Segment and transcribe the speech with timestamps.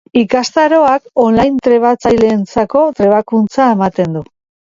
[0.19, 4.27] Ikastaroak on-line trebatzaileentzako trebakuntza ematen du.